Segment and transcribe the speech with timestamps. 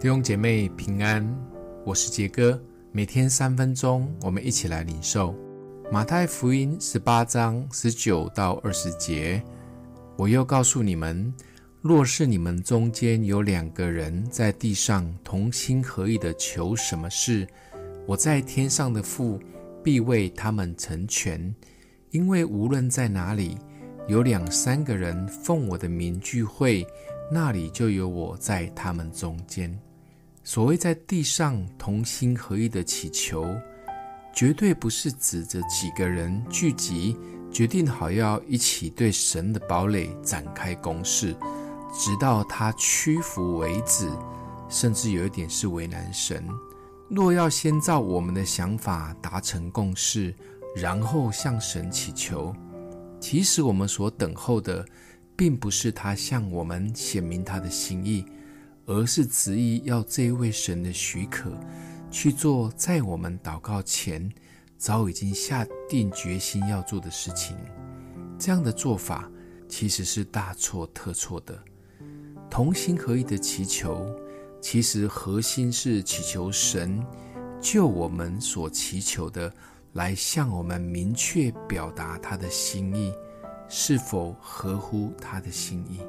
[0.00, 1.22] 弟兄姐妹平安，
[1.84, 2.58] 我是杰哥。
[2.90, 5.36] 每天三分钟，我们一起来领受
[5.92, 9.42] 马太福音十八章十九到二十节。
[10.16, 11.30] 我又告诉你们，
[11.82, 17.46] 若是你们中间有两个人在地上同心合意的求什么事，
[18.06, 19.38] 我在天上的父
[19.84, 21.54] 必为他们成全。
[22.10, 23.58] 因为无论在哪里
[24.08, 26.86] 有两三个人奉我的名聚会，
[27.30, 29.78] 那里就有我在他们中间。
[30.52, 33.46] 所谓在地上同心合意的祈求，
[34.34, 37.16] 绝对不是指着几个人聚集，
[37.52, 41.36] 决定好要一起对神的堡垒展开攻势，
[41.96, 44.10] 直到他屈服为止，
[44.68, 46.44] 甚至有一点是为难神。
[47.08, 50.34] 若要先照我们的想法达成共识，
[50.74, 52.52] 然后向神祈求，
[53.20, 54.84] 其实我们所等候的，
[55.36, 58.24] 并不是他向我们显明他的心意。
[58.86, 61.52] 而是执意要这位神的许可
[62.10, 64.30] 去做，在我们祷告前
[64.76, 67.56] 早已经下定决心要做的事情。
[68.38, 69.30] 这样的做法
[69.68, 71.56] 其实是大错特错的。
[72.50, 74.04] 同心合意的祈求，
[74.60, 77.00] 其实核心是祈求神
[77.60, 79.52] 就我们所祈求的
[79.92, 83.12] 来向我们明确表达他的心意，
[83.68, 86.00] 是否合乎他的心意。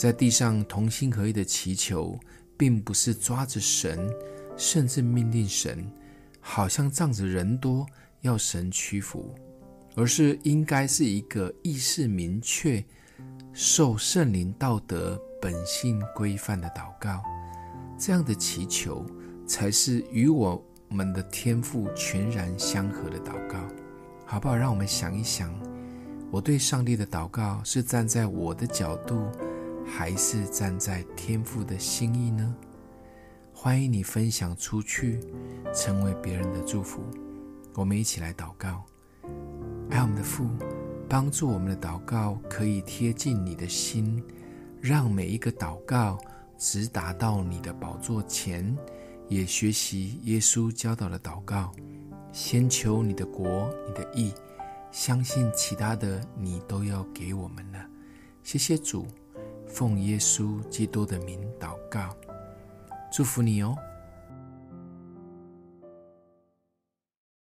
[0.00, 2.18] 在地上同心合意的祈求，
[2.56, 4.10] 并不是抓着神，
[4.56, 5.86] 甚至命令神，
[6.40, 7.84] 好像仗着人多
[8.22, 9.34] 要神屈服，
[9.94, 12.82] 而是应该是一个意识明确、
[13.52, 17.22] 受圣灵道德本性规范的祷告。
[17.98, 19.04] 这样的祈求，
[19.46, 23.58] 才是与我们的天赋全然相合的祷告，
[24.24, 24.56] 好不好？
[24.56, 25.54] 让我们想一想，
[26.30, 29.30] 我对上帝的祷告是站在我的角度。
[29.92, 32.54] 还是站在天父的心意呢？
[33.52, 35.20] 欢迎你分享出去，
[35.74, 37.02] 成为别人的祝福。
[37.74, 38.84] 我们一起来祷告，
[39.90, 40.48] 爱我们的父，
[41.08, 44.22] 帮助我们的祷告可以贴近你的心，
[44.80, 46.18] 让每一个祷告
[46.56, 48.76] 直达到你的宝座前。
[49.28, 51.70] 也学习耶稣教导的祷告，
[52.32, 54.32] 先求你的国、你的义，
[54.90, 57.78] 相信其他的你都要给我们了。
[58.42, 59.06] 谢谢主。
[59.72, 62.14] 奉耶稣基督的名祷告，
[63.12, 63.74] 祝福你哦。